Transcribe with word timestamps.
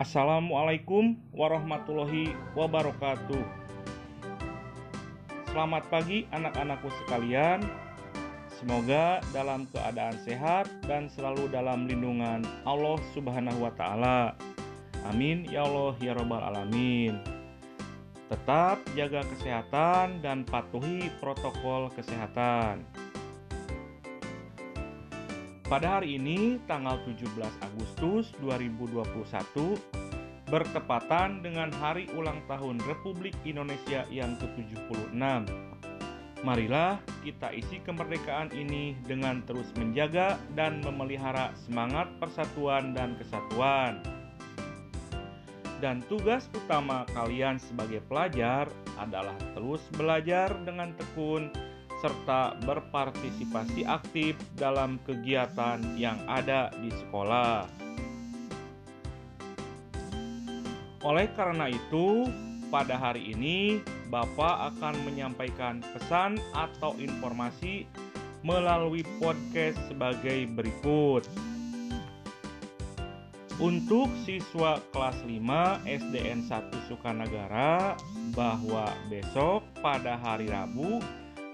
Assalamualaikum 0.00 1.12
warahmatullahi 1.36 2.32
wabarakatuh. 2.56 3.44
Selamat 5.52 5.84
pagi 5.92 6.24
anak-anakku 6.32 6.88
sekalian. 7.04 7.60
Semoga 8.48 9.20
dalam 9.36 9.68
keadaan 9.68 10.16
sehat 10.24 10.72
dan 10.88 11.12
selalu 11.12 11.52
dalam 11.52 11.84
lindungan 11.84 12.40
Allah 12.64 12.96
Subhanahu 13.12 13.60
wa 13.60 13.76
taala. 13.76 14.40
Amin 15.04 15.44
ya 15.52 15.68
Allah 15.68 15.92
ya 16.00 16.16
rabbal 16.16 16.48
alamin. 16.48 17.20
Tetap 18.32 18.80
jaga 18.96 19.20
kesehatan 19.36 20.24
dan 20.24 20.48
patuhi 20.48 21.12
protokol 21.20 21.92
kesehatan. 21.92 22.88
Pada 25.70 26.02
hari 26.02 26.18
ini, 26.18 26.58
tanggal 26.66 26.98
17 27.06 27.30
Agustus 27.62 28.34
2021, 28.42 29.78
bertepatan 30.50 31.46
dengan 31.46 31.70
hari 31.78 32.10
ulang 32.18 32.42
tahun 32.50 32.82
Republik 32.90 33.38
Indonesia 33.46 34.02
yang 34.10 34.34
ke-76. 34.42 35.14
Marilah 36.42 36.98
kita 37.22 37.54
isi 37.54 37.78
kemerdekaan 37.86 38.50
ini 38.50 38.98
dengan 39.06 39.46
terus 39.46 39.70
menjaga 39.78 40.42
dan 40.58 40.82
memelihara 40.82 41.54
semangat 41.62 42.10
persatuan 42.18 42.90
dan 42.90 43.14
kesatuan. 43.14 44.02
Dan 45.78 46.02
tugas 46.10 46.50
utama 46.50 47.06
kalian 47.14 47.62
sebagai 47.62 48.02
pelajar 48.10 48.66
adalah 48.98 49.38
terus 49.54 49.86
belajar 49.94 50.50
dengan 50.66 50.90
tekun 50.98 51.54
serta 52.00 52.56
berpartisipasi 52.64 53.84
aktif 53.84 54.36
dalam 54.56 54.96
kegiatan 55.04 55.80
yang 56.00 56.16
ada 56.26 56.72
di 56.80 56.88
sekolah. 56.88 57.68
Oleh 61.00 61.32
karena 61.32 61.68
itu, 61.72 62.28
pada 62.68 63.00
hari 63.00 63.32
ini 63.32 63.80
Bapak 64.10 64.74
akan 64.74 64.94
menyampaikan 65.06 65.80
pesan 65.94 66.36
atau 66.52 66.98
informasi 66.98 67.86
melalui 68.42 69.06
podcast 69.22 69.78
sebagai 69.86 70.50
berikut. 70.50 71.24
Untuk 73.60 74.08
siswa 74.24 74.80
kelas 74.90 75.20
5 75.20 75.84
SDN 75.84 76.48
1 76.48 76.88
Sukanagara 76.88 77.92
bahwa 78.32 78.88
besok 79.12 79.60
pada 79.84 80.16
hari 80.16 80.48
Rabu 80.48 81.04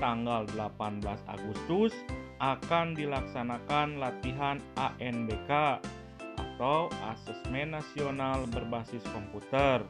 tanggal 0.00 0.48
18 0.56 1.04
Agustus 1.28 1.92
akan 2.40 2.96
dilaksanakan 2.96 4.00
latihan 4.00 4.56
ANBK 4.80 5.78
atau 6.40 6.88
Asesmen 7.12 7.76
Nasional 7.76 8.48
Berbasis 8.48 9.04
Komputer 9.12 9.84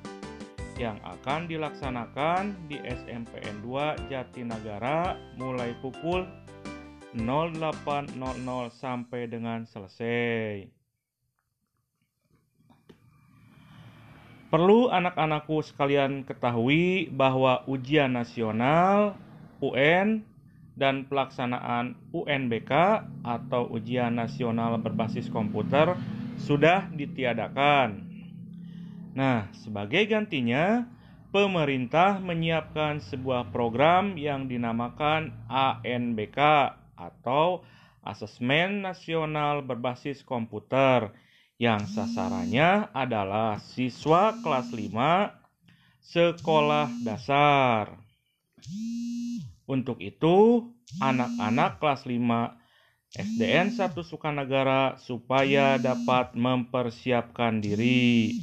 yang 0.74 0.98
akan 1.06 1.46
dilaksanakan 1.46 2.58
di 2.66 2.82
SMPN 2.82 3.62
2 3.62 4.10
Jatinegara 4.10 5.14
mulai 5.38 5.78
pukul 5.78 6.26
08.00 7.14 8.10
sampai 8.74 9.30
dengan 9.30 9.62
selesai. 9.66 10.66
Perlu 14.50 14.90
anak-anakku 14.90 15.62
sekalian 15.62 16.26
ketahui 16.26 17.06
bahwa 17.14 17.62
ujian 17.70 18.10
nasional 18.10 19.14
UN 19.60 20.24
dan 20.74 21.04
pelaksanaan 21.06 21.96
UNBK 22.16 22.72
atau 23.20 23.68
ujian 23.68 24.16
nasional 24.16 24.80
berbasis 24.80 25.28
komputer 25.28 25.92
sudah 26.40 26.88
ditiadakan. 26.88 28.08
Nah, 29.12 29.52
sebagai 29.52 30.08
gantinya, 30.08 30.88
pemerintah 31.30 32.16
menyiapkan 32.18 33.04
sebuah 33.04 33.52
program 33.52 34.16
yang 34.16 34.48
dinamakan 34.48 35.36
ANBK 35.46 36.38
atau 36.96 37.62
Asesmen 38.00 38.80
Nasional 38.80 39.60
Berbasis 39.60 40.24
Komputer 40.24 41.12
yang 41.60 41.84
sasarannya 41.84 42.88
adalah 42.96 43.60
siswa 43.60 44.32
kelas 44.40 44.72
5 44.72 45.36
sekolah 46.00 46.88
dasar. 47.04 48.00
Untuk 49.70 50.02
itu, 50.02 50.66
anak-anak 50.98 51.78
kelas 51.78 52.02
5 52.02 52.58
SDN 53.14 53.70
1 53.70 53.94
Sukanagara 54.02 54.98
supaya 54.98 55.78
dapat 55.78 56.34
mempersiapkan 56.34 57.62
diri. 57.62 58.34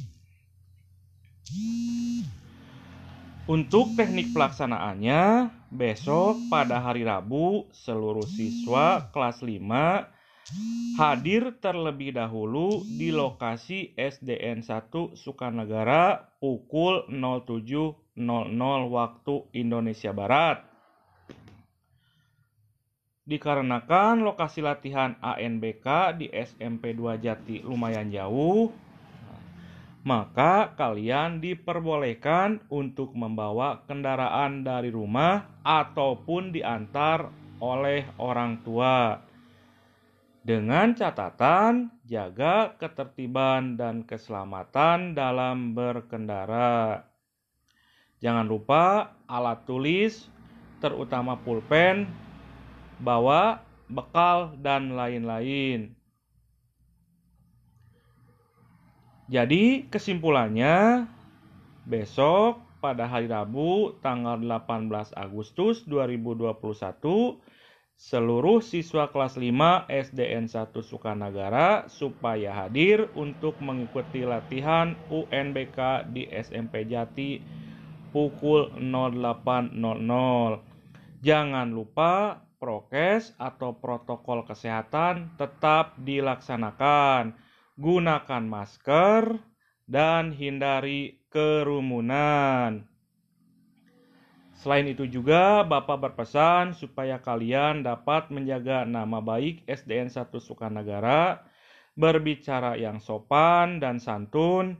Untuk 3.44 3.92
teknik 3.92 4.32
pelaksanaannya, 4.32 5.52
besok 5.68 6.48
pada 6.48 6.80
hari 6.80 7.04
Rabu 7.04 7.68
seluruh 7.76 8.24
siswa 8.24 9.12
kelas 9.12 9.44
5 9.44 10.96
hadir 10.96 11.52
terlebih 11.60 12.16
dahulu 12.16 12.80
di 12.88 13.12
lokasi 13.12 13.92
SDN 14.00 14.64
1 14.64 15.12
Sukanagara 15.12 16.24
pukul 16.40 17.04
07.00 17.12 18.16
waktu 18.88 19.34
Indonesia 19.52 20.12
Barat 20.16 20.64
dikarenakan 23.28 24.24
lokasi 24.24 24.64
latihan 24.64 25.20
ANBK 25.20 26.16
di 26.16 26.26
SMP 26.32 26.96
2 26.96 27.20
Jati 27.20 27.60
lumayan 27.60 28.08
jauh, 28.08 28.72
maka 30.00 30.72
kalian 30.72 31.36
diperbolehkan 31.44 32.64
untuk 32.72 33.12
membawa 33.12 33.84
kendaraan 33.84 34.64
dari 34.64 34.88
rumah 34.88 35.44
ataupun 35.60 36.56
diantar 36.56 37.28
oleh 37.60 38.08
orang 38.16 38.64
tua. 38.64 39.20
Dengan 40.40 40.96
catatan 40.96 41.92
jaga 42.08 42.72
ketertiban 42.80 43.76
dan 43.76 44.08
keselamatan 44.08 45.12
dalam 45.12 45.76
berkendara. 45.76 47.04
Jangan 48.24 48.48
lupa 48.48 49.12
alat 49.28 49.68
tulis, 49.68 50.32
terutama 50.80 51.36
pulpen, 51.36 52.08
bawa 53.00 53.62
bekal, 53.88 54.54
dan 54.60 54.92
lain-lain. 54.92 55.96
Jadi 59.28 59.84
kesimpulannya 59.92 61.04
besok 61.84 62.64
pada 62.80 63.04
hari 63.04 63.28
Rabu 63.28 63.96
tanggal 64.00 64.40
18 64.40 65.12
Agustus 65.12 65.84
2021 65.84 67.36
seluruh 67.98 68.62
siswa 68.62 69.10
kelas 69.10 69.36
5 69.36 69.90
SDN 69.90 70.46
1 70.48 70.70
Sukanagara 70.80 71.90
supaya 71.90 72.54
hadir 72.54 73.10
untuk 73.18 73.58
mengikuti 73.60 74.22
latihan 74.24 74.96
UNBK 75.10 76.08
di 76.08 76.24
SMP 76.30 76.88
Jati 76.88 77.42
pukul 78.14 78.72
08.00. 78.80 79.76
Jangan 81.20 81.68
lupa 81.68 82.46
prokes 82.58 83.32
atau 83.38 83.78
protokol 83.78 84.44
kesehatan 84.44 85.38
tetap 85.38 85.96
dilaksanakan. 86.02 87.32
Gunakan 87.78 88.44
masker 88.44 89.38
dan 89.86 90.34
hindari 90.34 91.22
kerumunan. 91.30 92.84
Selain 94.58 94.90
itu 94.90 95.06
juga 95.06 95.62
Bapak 95.62 96.02
berpesan 96.02 96.74
supaya 96.74 97.22
kalian 97.22 97.86
dapat 97.86 98.34
menjaga 98.34 98.82
nama 98.82 99.22
baik 99.22 99.62
SDN 99.70 100.10
1 100.10 100.34
Sukanagara, 100.42 101.46
berbicara 101.94 102.74
yang 102.74 102.98
sopan 102.98 103.78
dan 103.78 104.02
santun, 104.02 104.74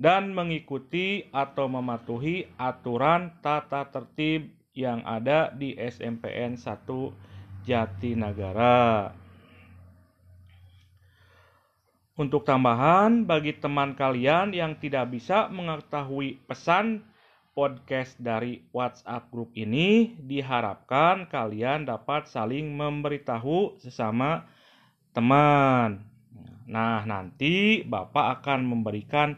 dan 0.00 0.32
mengikuti 0.32 1.28
atau 1.36 1.68
mematuhi 1.68 2.48
aturan 2.56 3.36
tata 3.44 3.92
tertib 3.92 4.59
yang 4.74 5.02
ada 5.02 5.50
di 5.50 5.74
SMPN 5.74 6.54
1 6.54 7.66
Jatinegara. 7.66 9.12
Untuk 12.20 12.44
tambahan, 12.44 13.24
bagi 13.24 13.56
teman 13.56 13.96
kalian 13.96 14.52
yang 14.52 14.76
tidak 14.76 15.08
bisa 15.08 15.48
mengetahui 15.48 16.36
pesan 16.44 17.00
podcast 17.56 18.12
dari 18.20 18.60
WhatsApp 18.76 19.32
grup 19.32 19.48
ini, 19.56 20.12
diharapkan 20.20 21.24
kalian 21.32 21.88
dapat 21.88 22.28
saling 22.28 22.76
memberitahu 22.76 23.80
sesama 23.80 24.44
teman. 25.16 26.04
Nah, 26.68 27.02
nanti 27.08 27.82
Bapak 27.82 28.44
akan 28.44 28.68
memberikan 28.68 29.34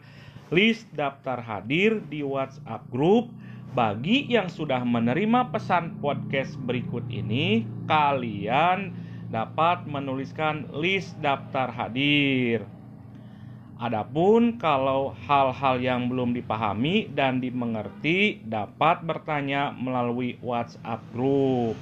list 0.53 0.85
daftar 0.93 1.41
hadir 1.41 2.03
di 2.11 2.21
WhatsApp 2.21 2.85
grup 2.93 3.31
bagi 3.73 4.29
yang 4.29 4.53
sudah 4.53 4.85
menerima 4.85 5.49
pesan 5.49 5.97
podcast 5.97 6.53
berikut 6.61 7.01
ini, 7.09 7.65
kalian 7.89 8.93
dapat 9.33 9.89
menuliskan 9.89 10.69
list 10.77 11.17
daftar 11.17 11.73
hadir. 11.73 12.61
Adapun 13.81 14.61
kalau 14.61 15.17
hal-hal 15.25 15.81
yang 15.81 16.05
belum 16.05 16.37
dipahami 16.37 17.09
dan 17.17 17.41
dimengerti 17.41 18.45
dapat 18.45 19.01
bertanya 19.01 19.73
melalui 19.73 20.37
WhatsApp 20.45 21.01
group. 21.09 21.73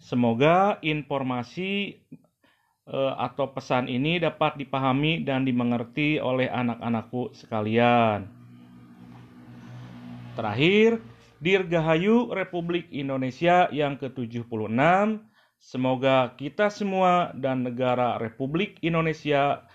Semoga 0.00 0.80
informasi 0.80 2.00
eh, 2.88 3.14
atau 3.20 3.52
pesan 3.52 3.92
ini 3.92 4.16
dapat 4.16 4.56
dipahami 4.56 5.20
dan 5.20 5.44
dimengerti 5.44 6.16
oleh 6.16 6.48
anak-anakku 6.48 7.36
sekalian. 7.36 8.35
Terakhir, 10.36 11.00
Dirgahayu 11.40 12.30
Republik 12.30 12.92
Indonesia 12.92 13.72
yang 13.72 13.96
ke-76 13.96 14.76
Semoga 15.66 16.36
kita 16.38 16.70
semua 16.70 17.34
dan 17.34 17.66
negara 17.66 18.22
Republik 18.22 18.78
Indonesia 18.86 19.66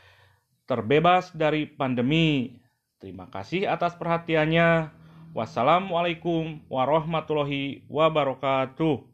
terbebas 0.64 1.36
dari 1.36 1.68
pandemi. 1.68 2.56
Terima 3.02 3.28
kasih 3.28 3.68
atas 3.68 4.00
perhatiannya. 4.00 4.88
Wassalamualaikum 5.36 6.64
warahmatullahi 6.72 7.84
wabarakatuh. 7.92 9.11